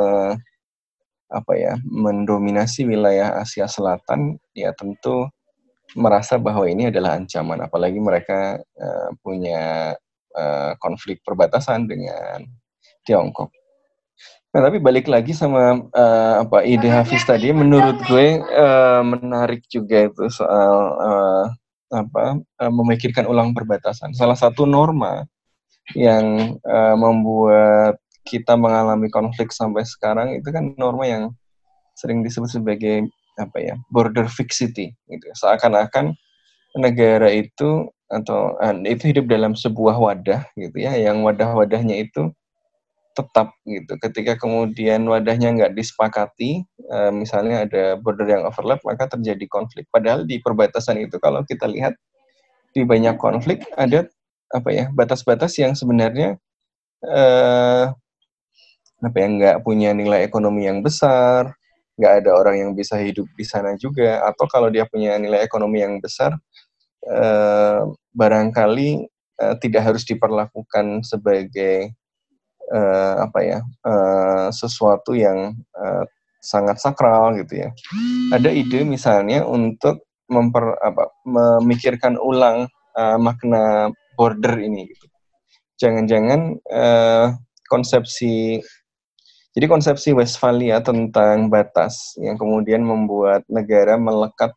[1.28, 5.28] apa ya mendominasi wilayah Asia Selatan, ya tentu
[5.96, 9.94] merasa bahwa ini adalah ancaman, apalagi mereka uh, punya
[10.36, 12.44] uh, konflik perbatasan dengan
[13.06, 13.48] Tiongkok.
[14.48, 20.08] Nah, tapi balik lagi sama uh, apa ide Hafiz tadi, menurut gue uh, menarik juga
[20.08, 21.44] itu soal uh,
[21.92, 24.16] apa uh, memikirkan ulang perbatasan.
[24.16, 25.24] Salah satu norma
[25.96, 31.32] yang uh, membuat kita mengalami konflik sampai sekarang itu kan norma yang
[31.96, 35.26] sering disebut sebagai apa ya border fixity gitu.
[35.38, 36.12] Seakan-akan
[36.76, 42.32] negara itu atau uh, itu hidup dalam sebuah wadah gitu ya yang wadah-wadahnya itu
[43.12, 43.98] tetap gitu.
[43.98, 49.86] Ketika kemudian wadahnya nggak disepakati uh, misalnya ada border yang overlap maka terjadi konflik.
[49.90, 51.98] Padahal di perbatasan itu kalau kita lihat
[52.72, 54.06] di banyak konflik ada
[54.48, 56.40] apa ya batas-batas yang sebenarnya
[57.04, 57.92] uh,
[58.98, 61.54] apa ya nggak punya nilai ekonomi yang besar
[61.98, 64.22] nggak ada orang yang bisa hidup di sana juga.
[64.24, 66.38] Atau kalau dia punya nilai ekonomi yang besar
[67.04, 67.80] eh,
[68.14, 68.90] barangkali
[69.42, 71.90] eh, tidak harus diperlakukan sebagai
[72.70, 76.04] eh, apa ya eh, sesuatu yang eh,
[76.38, 77.70] sangat sakral gitu ya.
[78.30, 85.06] Ada ide misalnya untuk memper apa memikirkan ulang eh, makna border ini gitu.
[85.78, 87.26] Jangan-jangan eh,
[87.70, 88.58] konsepsi
[89.58, 94.54] jadi konsepsi Westphalia tentang batas yang kemudian membuat negara melekat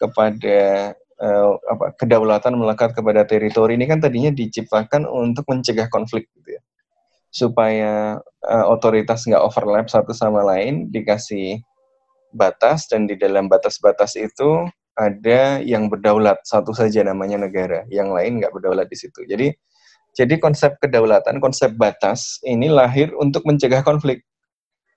[0.00, 6.56] kepada uh, apa kedaulatan melekat kepada teritori ini kan tadinya diciptakan untuk mencegah konflik gitu
[6.56, 6.62] ya.
[7.28, 11.60] Supaya uh, otoritas nggak overlap satu sama lain dikasih
[12.32, 14.64] batas dan di dalam batas-batas itu
[14.96, 19.28] ada yang berdaulat satu saja namanya negara, yang lain nggak berdaulat di situ.
[19.28, 19.52] Jadi
[20.12, 24.20] jadi konsep kedaulatan, konsep batas ini lahir untuk mencegah konflik.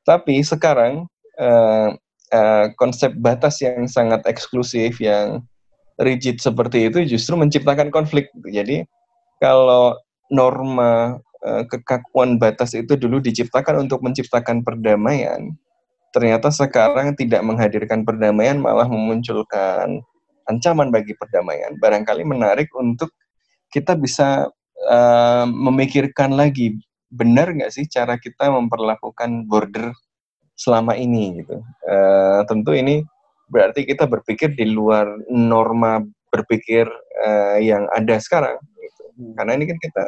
[0.04, 1.08] Tapi sekarang
[1.40, 1.90] uh,
[2.36, 5.48] uh, konsep batas yang sangat eksklusif, yang
[6.04, 8.28] rigid seperti itu justru menciptakan konflik.
[8.44, 8.84] Jadi
[9.40, 9.96] kalau
[10.28, 11.16] norma
[11.48, 15.56] uh, kekakuan batas itu dulu diciptakan untuk menciptakan perdamaian,
[16.12, 20.04] ternyata sekarang tidak menghadirkan perdamaian, malah memunculkan
[20.52, 21.72] ancaman bagi perdamaian.
[21.80, 23.16] Barangkali menarik untuk
[23.72, 24.52] kita bisa
[24.86, 26.78] uh, memikirkan lagi
[27.14, 29.94] benar nggak sih cara kita memperlakukan border
[30.56, 31.60] selama ini gitu.
[31.86, 33.04] Uh, tentu ini
[33.52, 36.88] berarti kita berpikir di luar norma berpikir
[37.24, 38.58] uh, yang ada sekarang.
[38.80, 39.04] Gitu.
[39.20, 39.34] Hmm.
[39.38, 40.04] Karena ini kan kita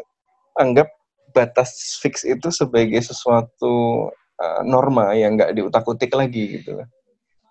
[0.58, 0.88] anggap
[1.36, 4.08] batas fix itu sebagai sesuatu
[4.42, 6.82] uh, norma yang nggak diutak-utik lagi gitu.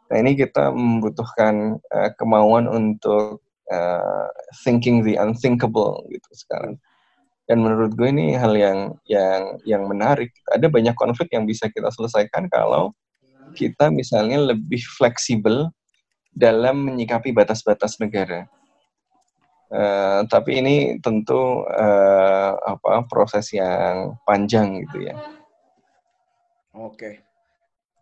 [0.07, 4.29] Nah ini kita membutuhkan uh, kemauan untuk uh,
[4.63, 6.79] thinking the unthinkable gitu sekarang
[7.47, 10.35] dan menurut gue ini hal yang yang yang menarik.
[10.51, 12.91] Ada banyak konflik yang bisa kita selesaikan kalau
[13.55, 15.71] kita misalnya lebih fleksibel
[16.35, 18.45] dalam menyikapi batas-batas negara.
[19.67, 25.15] Uh, tapi ini tentu uh, apa proses yang panjang gitu ya.
[26.77, 26.95] Oke.
[26.95, 27.15] Okay.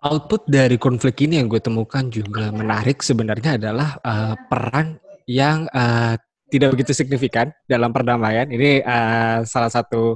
[0.04, 6.20] output dari konflik ini yang gue temukan juga menarik sebenarnya adalah uh, peran yang uh,
[6.54, 8.46] tidak begitu signifikan dalam perdamaian.
[8.46, 10.14] Ini uh, salah satu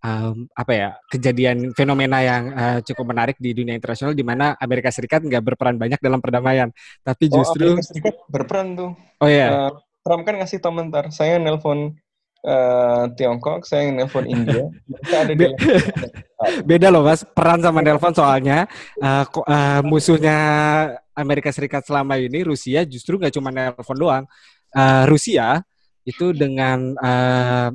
[0.00, 4.88] um, apa ya kejadian fenomena yang uh, cukup menarik di dunia internasional di mana Amerika
[4.88, 6.72] Serikat nggak berperan banyak dalam perdamaian,
[7.04, 8.90] tapi oh, justru oh, Amerika Serikat berperan tuh.
[9.20, 9.36] Oh ya.
[9.36, 9.50] Yeah.
[9.52, 9.72] Uh,
[10.06, 11.10] Trump kan ngasih komentar.
[11.10, 11.98] Saya nelpon
[12.46, 14.70] eh, Tiongkok, saya nelpon India.
[15.02, 15.58] Ada di Be-
[16.70, 18.70] Beda loh mas, peran sama nelpon soalnya
[19.34, 20.38] ko- eh, musuhnya
[21.10, 24.24] Amerika Serikat selama ini Rusia justru nggak cuma nelpon doang.
[24.76, 25.56] Eh, Rusia
[26.04, 27.70] itu dengan eh,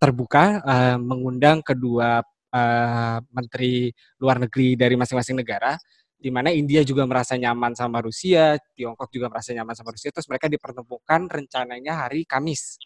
[0.00, 5.76] terbuka eh, mengundang kedua eh, menteri luar negeri dari masing-masing negara,
[6.16, 10.24] di mana India juga merasa nyaman sama Rusia, Tiongkok juga merasa nyaman sama Rusia, terus
[10.32, 12.80] mereka dipertemukan rencananya hari Kamis.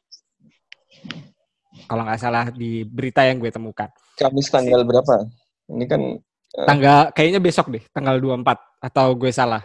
[1.86, 3.86] Kalau nggak salah di berita yang gue temukan.
[4.18, 5.30] Kamis tanggal berapa?
[5.70, 6.18] Ini kan
[6.50, 8.42] tanggal kayaknya besok deh tanggal 24
[8.82, 9.62] atau gue salah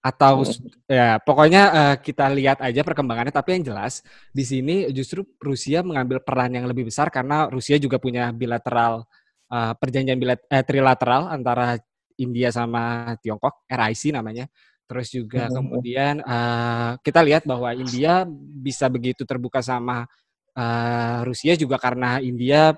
[0.00, 4.00] atau s- ya pokoknya eh, kita lihat aja perkembangannya tapi yang jelas
[4.32, 9.04] di sini justru Rusia mengambil peran yang lebih besar karena Rusia juga punya bilateral
[9.52, 11.76] eh, perjanjian bilat eh, trilateral antara
[12.16, 14.48] India sama Tiongkok RIC namanya
[14.88, 15.54] terus juga Mhm.
[15.54, 18.24] kemudian eh, kita lihat bahwa India
[18.64, 20.08] bisa begitu terbuka sama
[20.56, 22.72] eh, Rusia juga karena India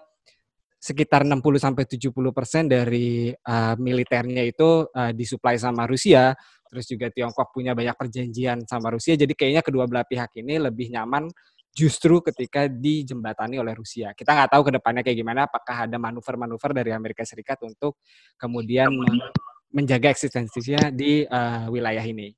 [0.83, 6.35] sekitar 60 sampai 70% dari uh, militernya itu uh, disuplai sama Rusia.
[6.73, 9.13] Terus juga Tiongkok punya banyak perjanjian sama Rusia.
[9.13, 11.29] Jadi kayaknya kedua belah pihak ini lebih nyaman
[11.69, 14.17] justru ketika dijembatani oleh Rusia.
[14.17, 15.45] Kita nggak tahu ke depannya kayak gimana.
[15.45, 18.01] Apakah ada manuver-manuver dari Amerika Serikat untuk
[18.41, 19.29] kemudian men-
[19.69, 22.33] menjaga eksistensinya di uh, wilayah ini.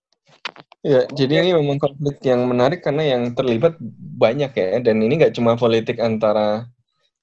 [0.85, 3.81] Ya, jadi ini memang konflik yang menarik karena yang terlibat
[4.21, 6.69] banyak ya, dan ini nggak cuma politik antara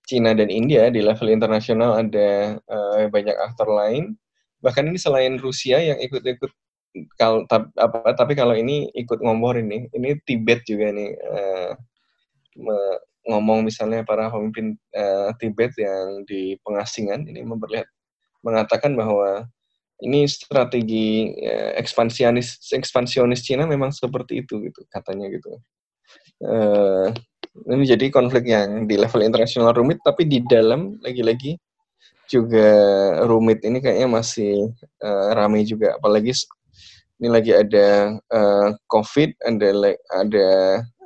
[0.01, 4.17] Cina dan India, di level internasional ada eh, banyak aktor lain.
[4.65, 6.49] Bahkan ini selain Rusia yang ikut-ikut,
[7.15, 7.47] kalau
[7.79, 11.15] apa, tapi kalau ini ikut ngomporin nih, ini Tibet juga nih
[12.59, 17.85] me- ngomong misalnya para pemimpin eh, Tibet yang di pengasingan ini memperlihat
[18.41, 19.45] mengatakan bahwa
[20.01, 25.61] ini strategi eh, ekspansionis ekspansionis Cina memang seperti itu gitu katanya gitu.
[26.41, 27.07] Eh,
[27.69, 31.61] ini jadi konflik yang di level internasional rumit tapi di dalam lagi-lagi
[32.25, 32.69] juga
[33.27, 34.73] rumit ini kayaknya masih
[35.03, 36.33] eh, ramai juga apalagi
[37.21, 39.67] ini lagi ada eh, COVID ada
[40.09, 40.47] ada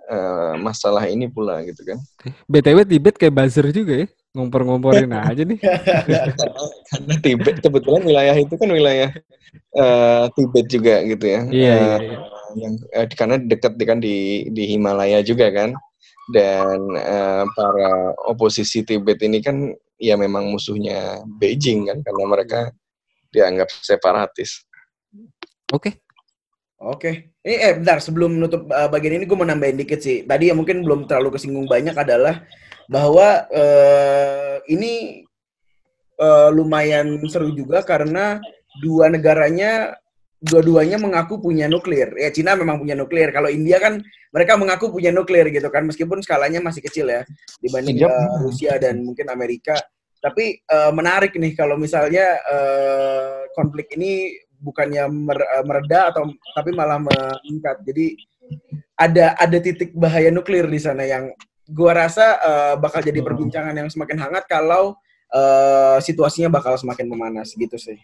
[0.08, 2.00] eh, masalah ini pula gitu kan.
[2.48, 4.08] BTW Tibet kayak buzzer juga ya.
[4.36, 5.60] Ngompor-ngomporin aja nih.
[6.88, 9.12] Karena Tibet kebetulan wilayah itu kan wilayah
[9.76, 11.42] eh, Tibet juga gitu ya.
[11.52, 12.18] Iya, Eh, iya, iya.
[12.56, 15.76] yang eh, karena dekat kan di di Himalaya juga kan
[16.32, 22.60] dan eh, para oposisi Tibet ini kan ya memang musuhnya Beijing kan karena mereka
[23.36, 24.64] dianggap separatis.
[25.76, 26.05] Oke.
[26.82, 27.32] Oke.
[27.40, 30.28] Ini eh bentar sebelum menutup uh, bagian ini gue mau nambahin dikit sih.
[30.28, 32.44] Tadi yang mungkin belum terlalu kesinggung banyak adalah
[32.86, 35.26] bahwa eh, ini
[36.22, 38.38] eh, lumayan seru juga karena
[38.82, 39.98] dua negaranya
[40.38, 42.14] dua-duanya mengaku punya nuklir.
[42.20, 43.34] Ya Cina memang punya nuklir.
[43.34, 43.98] Kalau India kan
[44.30, 47.26] mereka mengaku punya nuklir gitu kan meskipun skalanya masih kecil ya
[47.64, 49.80] dibanding eh, Rusia dan mungkin Amerika.
[50.22, 56.72] Tapi eh, menarik nih kalau misalnya eh, konflik ini bukannya mer- eh, mereda atau tapi
[56.72, 57.82] malah meningkat.
[57.84, 58.16] Jadi
[58.96, 61.34] ada ada titik bahaya nuklir di sana yang
[61.66, 63.28] gua rasa eh, bakal jadi Hmm.
[63.34, 64.96] perbincangan yang semakin hangat kalau
[65.34, 67.98] eh, situasinya bakal semakin memanas gitu sih.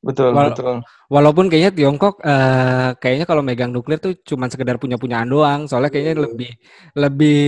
[0.00, 0.80] Betul, Wal- betul.
[1.12, 5.68] Walaupun kayaknya Tiongkok eh, kayaknya kalau megang nuklir tuh cuma sekedar punya-punyaan doang.
[5.68, 6.50] Soalnya kayaknya lebih
[6.96, 7.40] lebih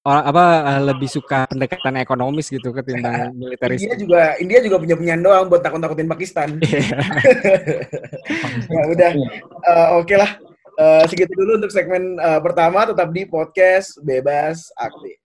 [0.00, 3.80] orang apa eh, lebih suka pendekatan ekonomis gitu ketimbang militeris.
[3.80, 6.56] India juga India juga punya punyaan doang buat takut-takutin Pakistan.
[8.74, 9.12] ya udah
[9.60, 10.40] Eh, oke lah
[10.80, 15.20] Eh, segitu dulu untuk segmen eh, pertama tetap di podcast bebas aktif.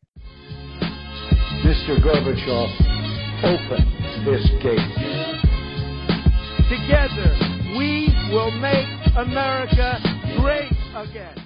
[1.64, 1.96] Mr.
[2.04, 2.70] Gorbachev,
[3.40, 3.88] open
[4.28, 4.92] this gate.
[6.68, 7.32] Together,
[7.80, 9.96] we will make America
[10.36, 11.45] great again.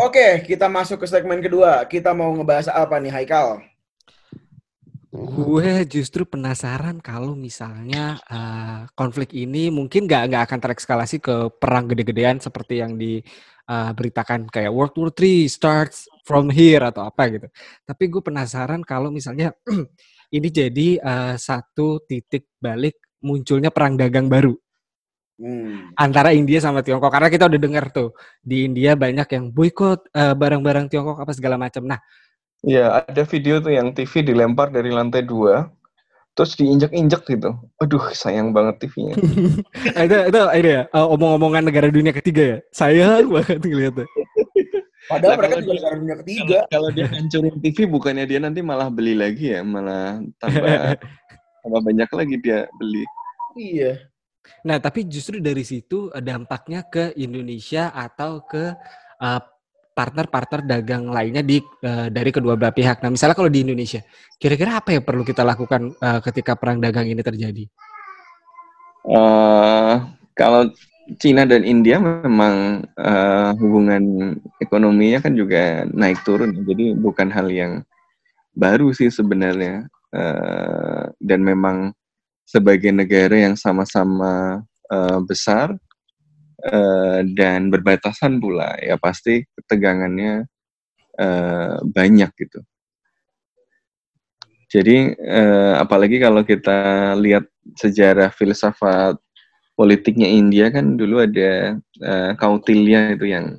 [0.00, 1.84] Oke, kita masuk ke segmen kedua.
[1.84, 3.60] Kita mau ngebahas apa nih, Haikal?
[5.12, 11.84] Gue justru penasaran kalau misalnya eh, konflik ini mungkin nggak nggak akan terekskalasi ke perang
[11.92, 17.52] gede-gedean seperti yang diberitakan kayak World War III starts from here atau apa gitu.
[17.84, 19.52] Tapi gue penasaran kalau misalnya
[20.36, 24.56] ini jadi eh, satu titik balik munculnya perang dagang baru
[25.42, 25.90] Hmm.
[25.98, 30.34] antara India sama Tiongkok karena kita udah dengar tuh di India banyak yang boykot eh,
[30.38, 31.82] barang-barang Tiongkok apa segala macam.
[31.82, 31.98] Nah,
[32.62, 35.66] Ya, ada video tuh yang TV dilempar dari lantai dua,
[36.30, 37.58] terus diinjak-injak gitu.
[37.82, 39.18] Aduh, sayang banget TV-nya.
[40.06, 42.58] itu itu ini ya eh, omong-omongan negara dunia ketiga ya.
[42.70, 44.06] Sayang banget ngeliatnya.
[45.10, 46.58] Padahal Lah, mereka juga negara dunia ketiga.
[46.70, 50.62] Kalau- Kalau dia hancurin TV, bukannya dia nanti malah beli lagi ya, malah tambah
[51.66, 53.02] tambah banyak lagi dia beli.
[53.58, 53.98] Iya.
[54.66, 58.74] Nah, tapi justru dari situ eh, dampaknya ke Indonesia atau ke
[59.22, 59.42] eh,
[59.92, 63.04] partner-partner dagang lainnya di eh, dari kedua belah pihak.
[63.04, 64.00] Nah, misalnya kalau di Indonesia,
[64.40, 67.64] kira-kira apa yang perlu kita lakukan eh, ketika perang dagang ini terjadi?
[69.02, 69.94] Eh,
[70.38, 70.70] kalau
[71.18, 74.02] Cina dan India memang eh, hubungan
[74.62, 77.72] ekonominya kan juga naik turun, jadi bukan hal yang
[78.54, 79.86] baru sih sebenarnya.
[80.12, 81.96] Eh, dan memang
[82.52, 84.60] sebagai negara yang sama-sama
[84.92, 85.72] eh, besar
[86.60, 90.44] eh, dan berbatasan pula, ya pasti ketegangannya
[91.16, 92.60] eh, banyak gitu.
[94.68, 99.16] Jadi eh, apalagi kalau kita lihat sejarah filsafat
[99.72, 103.56] politiknya India kan dulu ada eh, Kautilya itu yang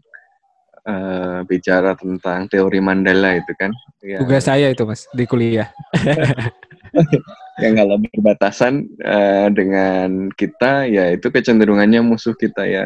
[0.86, 3.74] eh, bicara tentang teori Mandala itu kan.
[4.02, 5.70] Yang, Tugas saya itu Mas di kuliah.
[7.62, 12.86] yang kalau berbatasan eh, dengan kita ya itu kecenderungannya musuh kita ya.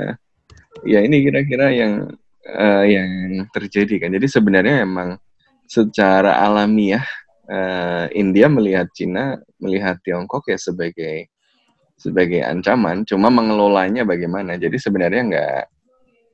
[0.85, 2.11] Ya ini kira-kira yang
[2.43, 3.09] eh, yang
[3.55, 4.09] terjadi kan.
[4.11, 5.15] Jadi sebenarnya emang
[5.67, 7.03] secara alamiah
[7.47, 11.31] eh, India melihat Cina, melihat Tiongkok ya sebagai
[11.97, 14.59] sebagai ancaman, cuma mengelolanya bagaimana.
[14.59, 15.63] Jadi sebenarnya nggak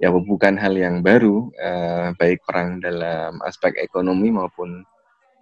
[0.03, 4.83] ya bukan hal yang baru, eh, baik perang dalam aspek ekonomi maupun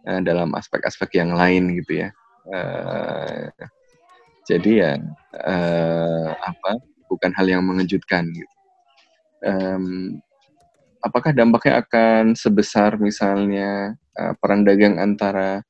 [0.06, 2.10] eh, dalam aspek-aspek yang lain gitu ya.
[2.49, 3.54] Eh,
[4.49, 4.93] jadi ya
[5.45, 6.71] eh, apa
[7.06, 8.56] bukan hal yang mengejutkan gitu.
[9.45, 10.17] Em,
[11.06, 15.62] apakah dampaknya akan sebesar misalnya eh, perang dagang antara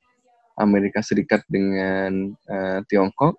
[0.56, 3.36] Amerika Serikat dengan eh, Tiongkok?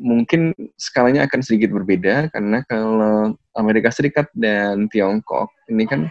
[0.00, 6.10] Mungkin skalanya akan sedikit berbeda karena kalau Amerika Serikat dan Tiongkok ini kan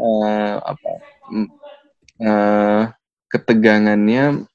[0.00, 0.92] eh, apa
[2.22, 2.82] eh,
[3.28, 4.46] ketegangannya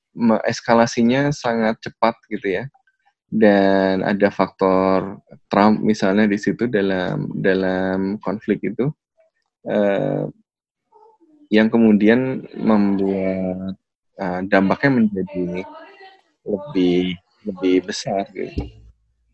[0.43, 2.65] eskalasinya sangat cepat gitu ya
[3.31, 8.91] dan ada faktor Trump misalnya di situ dalam dalam konflik itu
[9.67, 10.27] eh,
[11.51, 13.75] yang kemudian membuat
[14.19, 15.63] eh, dampaknya menjadi
[16.47, 17.15] lebih
[17.47, 18.71] lebih besar gitu.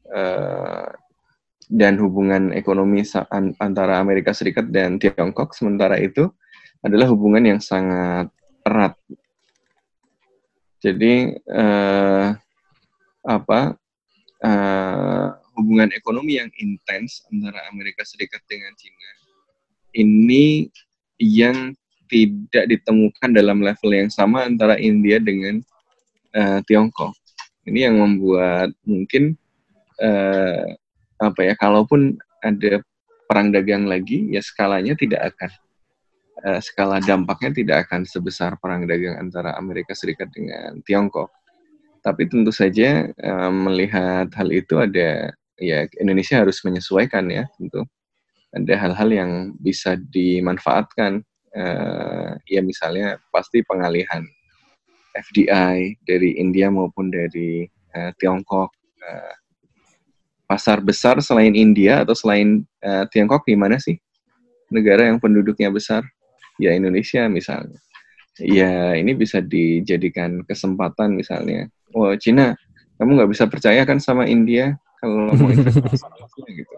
[0.10, 0.90] Eh,
[1.68, 3.04] dan hubungan ekonomi
[3.60, 6.32] antara Amerika Serikat dan Tiongkok sementara itu
[6.82, 8.32] adalah hubungan yang sangat
[8.63, 8.97] erat.
[10.78, 12.28] Jadi eh,
[13.28, 13.60] apa
[14.46, 19.10] eh, hubungan ekonomi yang intens antara Amerika Serikat dengan Cina
[19.98, 20.70] ini
[21.18, 21.74] yang
[22.08, 25.60] tidak ditemukan dalam level yang sama antara India dengan
[26.32, 27.12] eh, Tiongkok.
[27.68, 29.36] Ini yang membuat mungkin
[30.00, 30.78] eh,
[31.18, 32.80] apa ya, kalaupun ada
[33.28, 35.52] perang dagang lagi, ya skalanya tidak akan
[36.45, 41.32] eh, skala dampaknya tidak akan sebesar perang dagang antara Amerika Serikat dengan Tiongkok.
[42.06, 47.82] Tapi tentu saja eh, melihat hal itu ada ya Indonesia harus menyesuaikan ya tentu.
[48.54, 51.26] Ada hal-hal yang bisa dimanfaatkan.
[51.58, 54.21] Eh, ya misalnya pasti pengalihan
[55.17, 57.65] FDI dari India maupun dari
[57.97, 58.69] eh, Tiongkok.
[59.02, 59.36] Eh,
[60.47, 63.97] pasar besar selain India atau selain eh, Tiongkok di mana sih?
[64.71, 66.08] Negara yang penduduknya besar
[66.58, 67.78] ya Indonesia misalnya.
[68.38, 71.65] Ya ini bisa dijadikan kesempatan misalnya.
[71.93, 72.54] Oh Cina
[72.98, 76.76] kamu nggak bisa percaya kan sama India kalau mau investasi sama Cina gitu?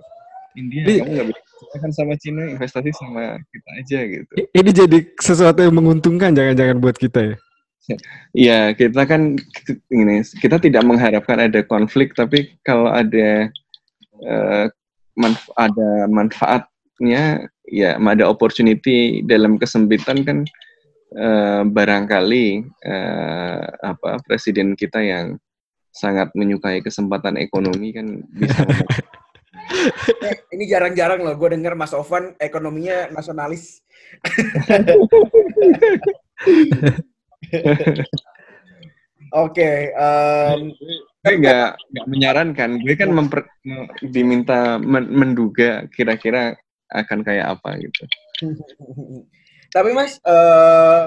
[0.56, 4.34] India Jadi- kamu nggak bisa percaya kan sama Cina investasi sama kita aja gitu.
[4.56, 7.38] Ini jadi sesuatu yang menguntungkan jangan-jangan buat kita ya.
[8.38, 9.34] Ya, kita kan
[9.90, 13.50] ini kita tidak mengharapkan ada konflik, tapi kalau ada
[14.22, 14.66] eh,
[15.18, 20.38] manf- ada manfaatnya, ya ada opportunity dalam kesempitan kan
[21.16, 25.38] eh, barangkali eh, apa presiden kita yang
[25.90, 28.66] sangat menyukai kesempatan ekonomi kan bisa
[29.70, 33.86] Eh, ini jarang-jarang loh gue denger Mas Ovan ekonominya nasionalis.
[39.30, 40.74] Oke, em,
[41.22, 46.58] gue nggak nggak menyarankan, gue kan memper, me- diminta men- menduga kira-kira
[46.90, 48.04] akan kayak apa gitu.
[49.76, 51.04] tapi Mas, eh,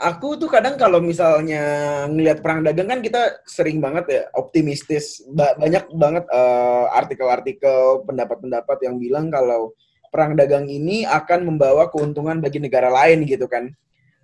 [0.00, 1.62] aku tuh kadang kalau misalnya
[2.08, 5.20] ngelihat perang dagang kan kita sering banget ya optimistis.
[5.28, 9.76] Ba- banyak banget eh, artikel-artikel, pendapat-pendapat yang bilang kalau
[10.10, 13.68] perang dagang ini akan membawa keuntungan bagi negara lain gitu kan.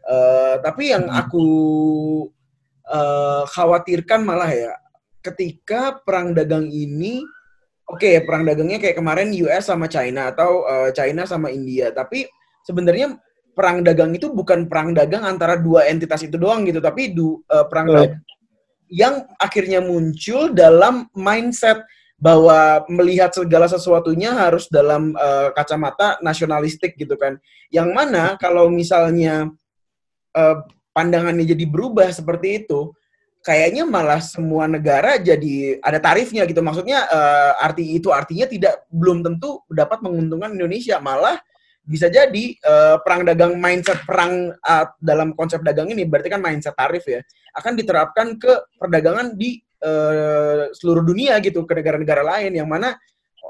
[0.07, 1.47] Eh, tapi yang aku
[2.89, 4.73] eh, khawatirkan malah ya,
[5.21, 7.27] ketika perang dagang ini,
[7.87, 12.27] oke perang dagangnya kayak kemarin US sama China atau eh, China sama India, tapi
[12.67, 13.19] sebenarnya
[13.57, 17.67] perang dagang itu bukan perang dagang antara dua entitas itu doang gitu, tapi du, eh,
[17.71, 17.95] perang Oh.
[18.03, 18.23] dagang
[18.87, 21.83] yang akhirnya muncul dalam mindset
[22.17, 27.37] bahwa melihat segala sesuatunya harus dalam eh, kacamata nasionalistik gitu kan.
[27.69, 29.51] Yang mana kalau misalnya
[30.37, 30.57] eh,
[30.97, 32.95] pandangannya jadi berubah seperti itu,
[33.47, 36.59] kayaknya malah semua negara jadi ada tarifnya gitu.
[36.67, 41.39] Maksudnya eh, arti itu artinya tidak belum tentu dapat menguntungkan Indonesia, malah
[41.87, 46.75] bisa jadi eh, perang dagang mindset perang eh, dalam konsep dagang ini berarti kan mindset
[46.75, 47.23] tarif ya
[47.55, 52.99] akan diterapkan ke perdagangan di eh, seluruh dunia gitu ke negara-negara lain yang mana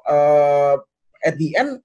[0.05, 0.77] eh,
[1.25, 1.81] at the end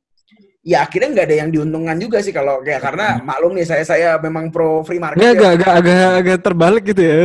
[0.62, 4.10] ya akhirnya nggak ada yang diuntungkan juga sih kalau kayak karena maklum nih saya saya
[4.22, 5.34] memang pro free market Ini ya.
[5.34, 7.18] agak, agak, agak, agak terbalik gitu ya.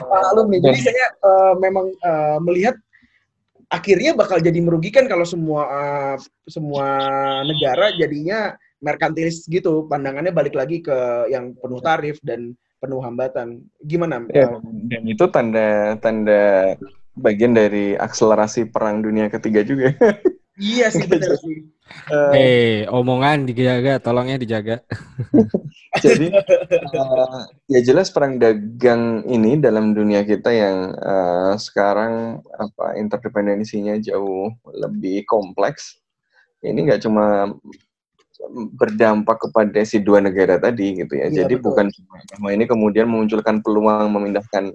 [0.00, 0.60] maklum nih.
[0.64, 2.76] Jadi saya eh, memang eh, melihat
[3.70, 6.16] akhirnya bakal jadi merugikan kalau semua eh,
[6.48, 6.86] semua
[7.44, 9.84] negara jadinya merkantilis gitu.
[9.84, 13.60] Pandangannya balik lagi ke yang penuh tarif dan penuh hambatan.
[13.84, 14.24] Gimana?
[14.32, 14.56] Ya,
[14.88, 16.74] dan itu tanda tanda
[17.12, 19.92] bagian dari akselerasi perang dunia ketiga juga.
[20.60, 21.64] iya sih benar sih.
[22.12, 24.84] Eh, Eh, omongan dijaga, tolongnya dijaga.
[26.04, 33.98] Jadi eh, ya jelas perang dagang ini dalam dunia kita yang eh, sekarang apa interdependensinya
[33.98, 35.98] jauh lebih kompleks.
[36.62, 37.50] Ini nggak cuma
[38.50, 41.28] berdampak kepada si dua negara tadi gitu ya.
[41.28, 41.64] Iya, Jadi betul.
[41.72, 41.86] bukan
[42.36, 44.72] cuma ini kemudian memunculkan peluang memindahkan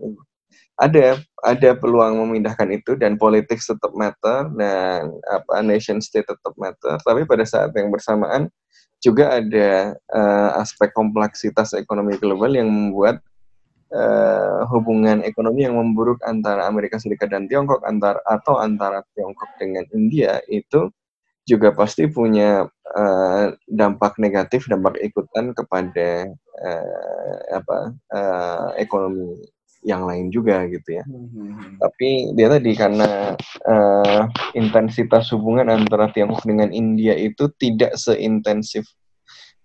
[0.75, 1.15] ada
[1.45, 6.99] ada peluang memindahkan itu dan politik tetap matter dan apa nation state tetap matter.
[6.99, 8.51] Tapi pada saat yang bersamaan
[8.99, 13.23] juga ada eh, aspek kompleksitas ekonomi global yang membuat
[13.93, 19.87] eh, hubungan ekonomi yang memburuk antara Amerika Serikat dan Tiongkok antar atau antara Tiongkok dengan
[19.95, 20.91] India itu
[21.45, 22.65] juga pasti punya
[22.97, 26.25] eh, dampak negatif dampak ikutan kepada
[26.59, 29.54] eh, apa eh, ekonomi
[29.85, 31.05] yang lain juga gitu ya
[31.77, 34.21] tapi dia tadi karena eh,
[34.57, 38.89] intensitas hubungan antara Tiongkok dengan India itu tidak seintensif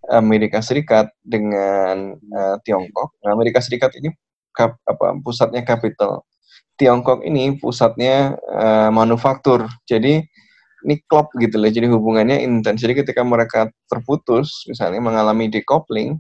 [0.09, 3.21] Amerika Serikat dengan eh, Tiongkok.
[3.21, 4.11] Nah, Amerika Serikat ini
[4.57, 6.25] kap, apa pusatnya capital.
[6.81, 9.69] Tiongkok ini pusatnya eh, manufaktur.
[9.85, 10.25] Jadi
[10.89, 11.69] ini klop gitu loh.
[11.69, 12.81] Jadi hubungannya intens.
[12.81, 16.17] Jadi ketika mereka terputus, misalnya mengalami decoupling,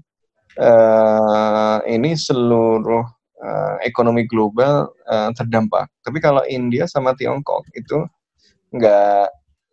[0.60, 3.02] eh, ini seluruh
[3.40, 5.88] eh, ekonomi global eh, terdampak.
[6.04, 8.04] Tapi kalau India sama Tiongkok itu
[8.70, 9.26] nggak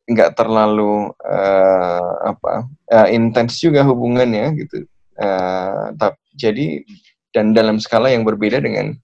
[0.08, 4.88] nggak terlalu eh, apa eh, intens juga hubungannya gitu.
[5.18, 6.86] Eh, tap- jadi
[7.36, 8.96] dan dalam skala yang berbeda dengan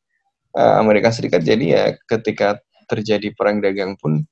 [0.55, 1.43] eh, Amerika Serikat.
[1.43, 2.57] Jadi ya ketika
[2.87, 4.23] terjadi perang dagang pun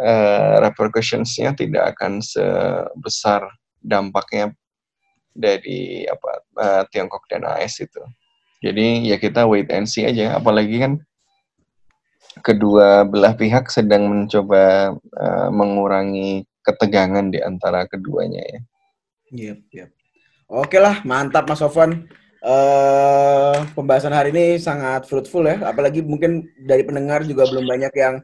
[0.00, 3.46] eh, repercussions-nya tidak akan sebesar
[3.78, 4.50] dampaknya
[5.38, 8.02] dari apa eh, Tiongkok dan AS itu.
[8.58, 10.34] Jadi ya kita wait and see aja.
[10.38, 10.92] Apalagi kan
[12.42, 18.60] kedua belah pihak sedang mencoba eh, mengurangi ketegangan di antara keduanya ya.
[19.28, 19.86] Iya, iya.
[20.48, 22.08] Oke lah, mantap Mas Sofwan.
[22.38, 28.22] eh pembahasan hari ini sangat fruitful ya, apalagi mungkin dari pendengar juga belum banyak yang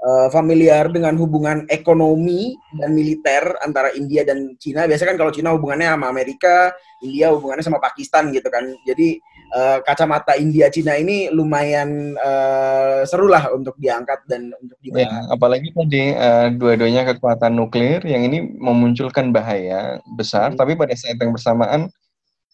[0.00, 4.84] eh, familiar dengan hubungan ekonomi dan militer antara India dan Cina.
[4.84, 6.72] Biasanya kan kalau Cina hubungannya sama Amerika,
[7.04, 8.64] India hubungannya sama Pakistan gitu kan.
[8.84, 9.20] Jadi
[9.56, 15.06] eh, kacamata India Cina ini lumayan eh, seru lah untuk diangkat dan untuk dibahas.
[15.06, 20.58] Ya, apalagi tadi eh, dua-duanya kekuatan nuklir yang ini memunculkan bahaya besar, Hmm.
[20.58, 21.88] tapi pada saat yang bersamaan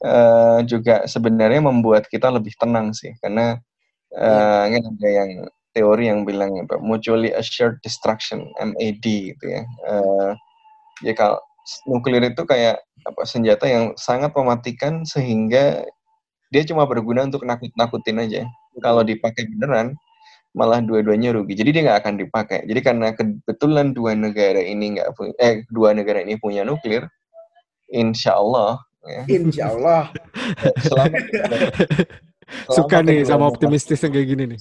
[0.03, 3.59] eh, juga sebenarnya membuat kita lebih tenang sih, karena
[4.13, 5.31] eh, ini ada yang
[5.73, 9.63] teori yang bilang apa, mutually assured destruction (MAD) gitu ya.
[9.65, 10.31] Eh,
[11.09, 11.41] ya kalau
[11.89, 15.83] nuklir itu kayak apa senjata yang sangat mematikan sehingga
[16.53, 18.41] dia cuma berguna untuk nakut-nakutin aja.
[18.85, 19.97] Kalau dipakai beneran,
[20.53, 21.57] malah dua-duanya rugi.
[21.57, 22.61] Jadi dia nggak akan dipakai.
[22.69, 27.09] Jadi karena kebetulan dua negara ini nggak punya, eh dua negara ini punya nuklir,
[27.89, 30.03] insya Allah ya, Insya Allah.
[30.79, 31.17] selama,
[32.77, 34.61] Suka selama nih sama keduanya optimistis yang kayak gini nih.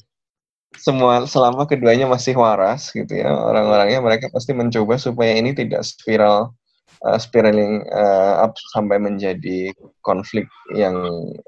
[0.78, 6.56] Semua selama keduanya masih waras gitu ya orang-orangnya mereka pasti mencoba supaya ini tidak spiral
[7.04, 10.96] uh, spiraling uh, up sampai menjadi konflik yang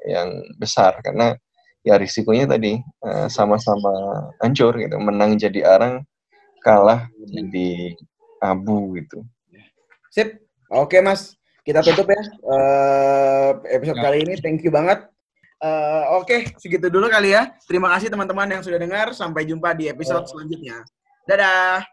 [0.03, 1.39] yang besar karena
[1.87, 6.03] ya risikonya tadi uh, sama-sama hancur gitu menang jadi arang
[6.63, 7.95] kalah jadi
[8.43, 9.23] abu gitu
[10.13, 10.45] Sip.
[10.69, 11.33] Oke, Mas.
[11.65, 14.03] Kita tutup ya eh, episode Ya.
[14.05, 14.37] kali ini.
[14.37, 15.09] Thank you banget.
[15.63, 17.55] Eh, Oke, segitu dulu kali ya.
[17.63, 19.15] Terima kasih teman-teman yang sudah dengar.
[19.15, 20.83] Sampai jumpa di episode selanjutnya.
[21.23, 21.87] Dadah.